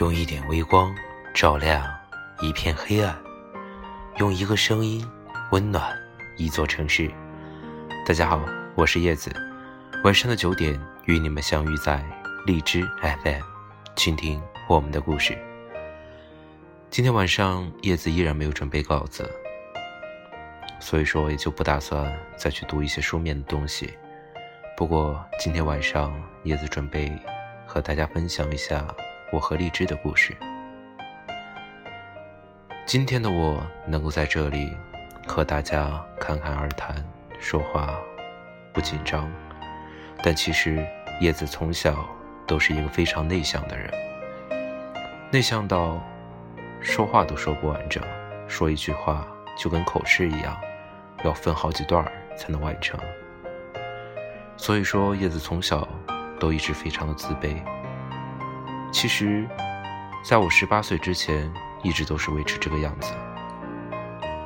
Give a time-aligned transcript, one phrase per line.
[0.00, 0.96] 用一点微光
[1.34, 1.86] 照亮
[2.40, 3.14] 一片黑暗，
[4.16, 5.06] 用一个声音
[5.50, 5.94] 温暖
[6.38, 7.10] 一座城市。
[8.06, 8.42] 大家好，
[8.74, 9.30] 我是叶子，
[10.02, 12.02] 晚上的九点与你们相遇在
[12.46, 13.42] 荔枝 FM，
[13.94, 14.40] 倾听
[14.70, 15.36] 我们的故事。
[16.88, 19.30] 今天晚上叶子依然没有准备稿子，
[20.80, 23.92] 所以说也就不打算再去读一些书面的东西。
[24.78, 26.10] 不过今天晚上
[26.44, 27.12] 叶子准备
[27.66, 28.82] 和大家分享一下。
[29.32, 30.36] 我和荔枝的故事。
[32.86, 34.76] 今天的我能够在这里
[35.26, 36.96] 和大家侃侃而谈，
[37.38, 37.94] 说话
[38.72, 39.30] 不紧张，
[40.22, 40.84] 但其实
[41.20, 42.04] 叶子从小
[42.46, 43.88] 都是一个非常内向的人，
[45.30, 46.02] 内向到
[46.80, 48.02] 说话都说不完整，
[48.48, 49.24] 说一句话
[49.56, 50.60] 就跟口吃一样，
[51.22, 52.04] 要分好几段
[52.36, 52.98] 才能完成。
[54.56, 55.88] 所以说，叶子从小
[56.40, 57.62] 都一直非常的自卑。
[58.92, 59.48] 其实，
[60.22, 61.50] 在我十八岁之前，
[61.82, 63.14] 一直都是维持这个样子，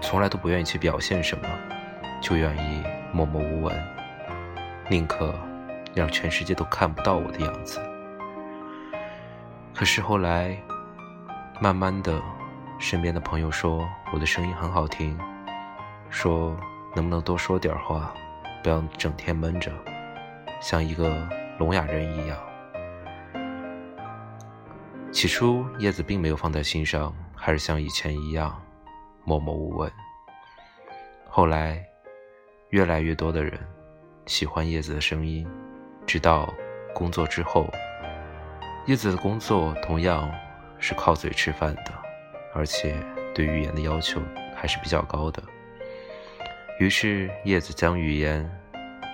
[0.00, 1.48] 从来都不愿意去表现什么，
[2.20, 3.74] 就愿意默默无闻，
[4.90, 5.34] 宁可
[5.94, 7.80] 让全世界都看不到我的样子。
[9.74, 10.54] 可是后来，
[11.60, 12.20] 慢慢的，
[12.78, 15.18] 身边的朋友说我的声音很好听，
[16.10, 16.54] 说
[16.94, 18.12] 能不能多说点话，
[18.62, 19.72] 不要整天闷着，
[20.60, 21.26] 像一个
[21.58, 22.36] 聋哑人一样。
[25.12, 28.60] 起初，叶子并没有放在心上，还是像以前一样
[29.24, 29.92] 默默无闻。
[31.28, 31.84] 后来，
[32.70, 33.60] 越来越多的人
[34.24, 35.46] 喜欢叶子的声音，
[36.06, 36.52] 直到
[36.94, 37.70] 工作之后，
[38.86, 40.28] 叶子的工作同样
[40.78, 41.92] 是靠嘴吃饭的，
[42.54, 42.96] 而且
[43.34, 44.18] 对语言的要求
[44.56, 45.42] 还是比较高的。
[46.80, 48.50] 于是，叶子将语言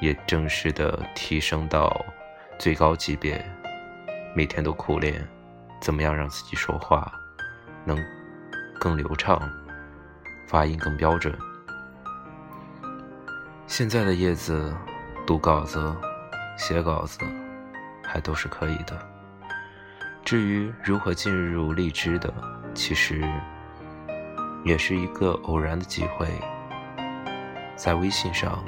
[0.01, 2.07] 也正式的提升到
[2.57, 3.45] 最高级别，
[4.33, 5.29] 每天都苦练。
[5.81, 7.11] 怎么样让自己说话
[7.85, 7.99] 能
[8.79, 9.41] 更流畅，
[10.47, 11.37] 发音更标准？
[13.67, 14.75] 现在的叶子
[15.27, 15.95] 读稿子、
[16.57, 17.21] 写稿子
[18.03, 18.99] 还都是可以的。
[20.25, 22.33] 至于如何进入荔枝的，
[22.75, 23.23] 其实
[24.65, 26.29] 也是一个偶然的机会，
[27.77, 28.63] 在微信上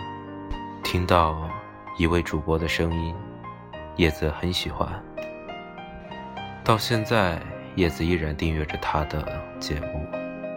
[0.83, 1.49] 听到
[1.99, 3.15] 一位主播的声音，
[3.97, 4.89] 叶子很喜欢。
[6.71, 7.37] 到现在，
[7.75, 10.07] 叶子依然订阅着他的节目，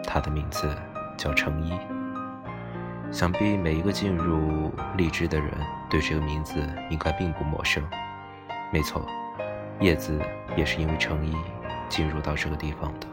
[0.06, 0.72] 他的名字
[1.16, 1.76] 叫程一。
[3.10, 5.50] 想必每一个进入荔枝的人
[5.90, 7.82] 对这个名字应该并不陌生。
[8.72, 9.04] 没错，
[9.80, 10.22] 叶子
[10.56, 11.36] 也是因为程一
[11.88, 13.08] 进入到这个地方的。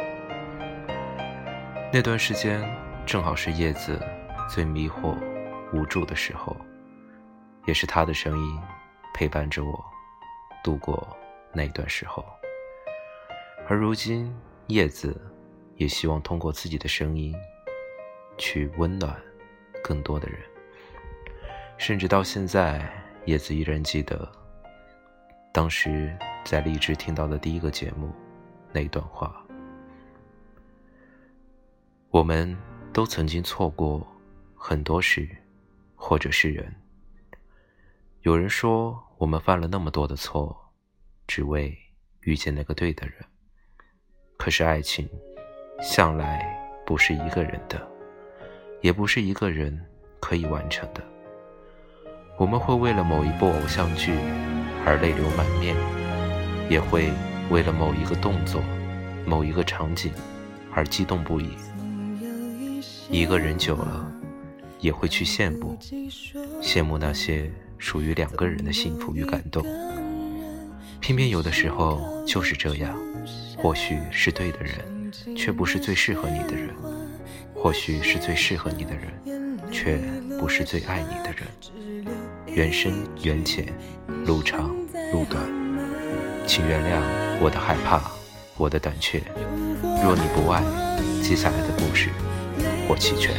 [1.91, 2.63] 那段时间
[3.03, 3.99] 正好是叶子
[4.47, 5.17] 最迷惑、
[5.73, 6.55] 无助的时候，
[7.65, 8.59] 也是他的声音
[9.11, 9.83] 陪伴着我
[10.63, 11.17] 度过
[11.51, 12.23] 那段时候。
[13.71, 14.29] 而如今，
[14.67, 15.15] 叶子
[15.77, 17.33] 也希望通过自己的声音，
[18.37, 19.17] 去温暖
[19.81, 20.41] 更多的人。
[21.77, 22.85] 甚至到现在，
[23.27, 24.29] 叶子依然记得
[25.53, 28.11] 当时在荔枝听到的第一个节目
[28.73, 29.41] 那段话：
[32.09, 32.53] 我们
[32.91, 34.05] 都曾经错过
[34.53, 35.25] 很多事，
[35.95, 36.75] 或者是人。
[38.23, 40.73] 有人说，我们犯了那么多的错，
[41.25, 41.73] 只为
[42.23, 43.15] 遇见那个对的人。
[44.43, 45.07] 可是爱情，
[45.83, 46.43] 向来
[46.83, 47.79] 不是一个人的，
[48.81, 49.79] 也不是一个人
[50.19, 51.03] 可以完成的。
[52.37, 54.11] 我们会为了某一部偶像剧
[54.83, 55.75] 而泪流满面，
[56.71, 57.11] 也会
[57.51, 58.59] 为了某一个动作、
[59.27, 60.11] 某一个场景
[60.73, 61.51] 而激动不已。
[63.11, 64.11] 一个人久了，
[64.79, 65.77] 也会去羡慕，
[66.63, 67.47] 羡慕那些
[67.77, 69.63] 属于两个人的幸福与感动。
[71.01, 72.95] 偏偏有的时候就是这样。
[73.57, 76.69] 或许是对的人，却不是最适合你的人；
[77.55, 79.97] 或许是最适合你的人，却
[80.39, 81.45] 不是最爱你的人。
[82.47, 83.67] 缘深缘浅，
[84.25, 84.69] 路长
[85.11, 85.43] 路短，
[86.47, 86.99] 请原谅
[87.39, 88.01] 我的害怕，
[88.57, 89.21] 我的胆怯。
[90.03, 90.63] 若你不爱，
[91.21, 92.09] 接下来的故事
[92.87, 93.33] 我弃权。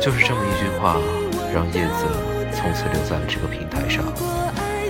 [0.00, 0.98] 就是这么一句话，
[1.52, 2.33] 让叶子
[2.64, 4.02] 从此留在了这个平台上。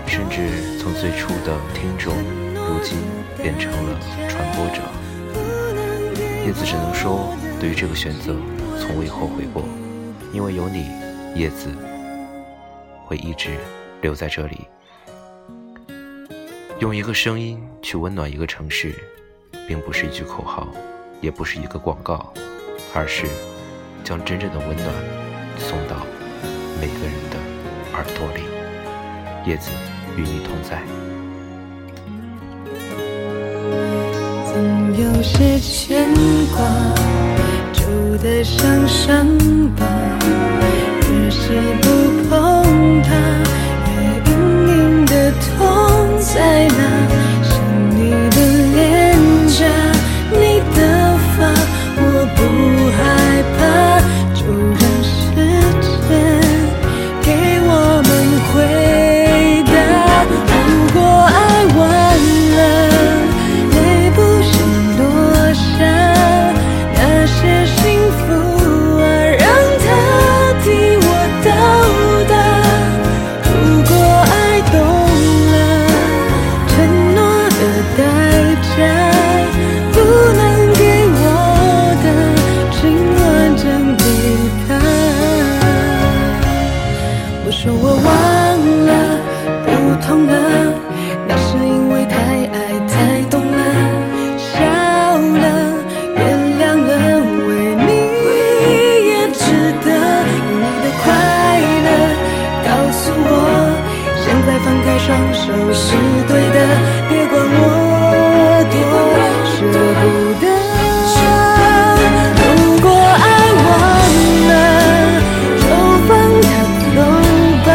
[0.06, 2.14] 甚至从最初的听众，
[2.54, 2.96] 如今
[3.36, 3.98] 变成了
[4.28, 4.80] 传播者。
[6.46, 8.36] 叶子只能说，对于这个选择，
[8.78, 9.64] 从未后悔过，
[10.32, 10.86] 因为有你，
[11.34, 11.68] 叶子
[13.06, 13.50] 会一直
[14.02, 14.68] 留在这里。
[16.78, 18.94] 用一个声音去温暖一个城市，
[19.66, 20.68] 并不是一句口号，
[21.20, 22.32] 也不是一个广告，
[22.94, 23.26] 而是
[24.04, 24.88] 将真正的温暖
[25.58, 26.06] 送到
[26.80, 27.53] 每个人的
[27.94, 28.43] 耳朵里。
[29.46, 29.70] 叶子。
[30.17, 30.81] 与你同在。
[34.46, 36.06] 总有些牵
[36.55, 36.62] 挂，
[37.73, 37.82] 就
[38.23, 39.26] 得像伤
[39.76, 39.85] 疤，
[41.11, 41.43] 越是
[41.82, 41.88] 不
[42.31, 42.32] 碰
[43.02, 43.11] 它，
[43.91, 43.93] 越
[44.31, 44.31] 隐
[44.69, 46.69] 隐的痛在
[104.82, 105.42] 开双手
[105.72, 105.94] 是
[106.26, 106.58] 对的，
[107.08, 107.62] 别管我
[108.72, 108.76] 多
[109.52, 109.56] 舍
[110.00, 110.02] 不
[110.40, 110.44] 得。
[112.40, 112.42] 如
[112.80, 113.24] 果爱
[113.64, 113.66] 忘
[114.48, 114.52] 了，
[115.60, 115.62] 就
[116.06, 116.10] 放
[116.42, 116.46] 他
[116.94, 116.96] 走
[117.64, 117.68] 吧。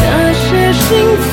[0.00, 0.02] 那
[0.32, 0.86] 些幸
[1.16, 1.30] 福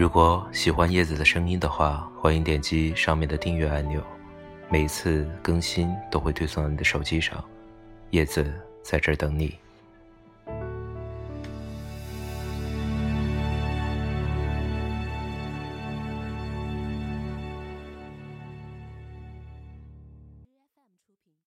[0.00, 4.02] 如果喜欢叶子的声音的话，欢迎点击上面的订阅按钮，
[4.70, 7.44] 每一次更新都会推送到你的手机上。
[8.08, 8.50] 叶子
[8.82, 9.58] 在这等你。